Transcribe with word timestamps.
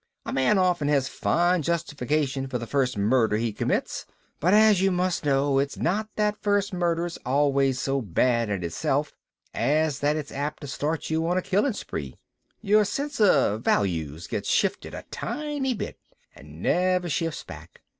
A 0.25 0.33
man 0.33 0.57
often 0.57 0.87
has 0.87 1.07
fine 1.07 1.61
justification 1.61 2.47
for 2.47 2.57
the 2.57 2.65
first 2.65 2.97
murder 2.97 3.37
he 3.37 3.53
commits. 3.53 4.07
But 4.39 4.51
as 4.55 4.81
you 4.81 4.89
must 4.91 5.23
know, 5.23 5.59
it's 5.59 5.77
not 5.77 6.09
that 6.15 6.33
the 6.37 6.39
first 6.41 6.73
murder's 6.73 7.17
always 7.23 7.79
so 7.79 8.01
bad 8.01 8.49
in 8.49 8.63
itself 8.63 9.13
as 9.53 9.99
that 9.99 10.15
it's 10.15 10.31
apt 10.31 10.61
to 10.61 10.67
start 10.67 11.11
you 11.11 11.27
on 11.27 11.37
a 11.37 11.41
killing 11.43 11.73
spree. 11.73 12.15
Your 12.63 12.83
sense 12.83 13.21
of 13.21 13.61
values 13.63 14.25
gets 14.25 14.49
shifted 14.49 14.95
a 14.95 15.05
tiny 15.11 15.75
bit 15.75 15.99
and 16.33 16.63
never 16.63 17.07
shifts 17.07 17.43
back. 17.43 17.81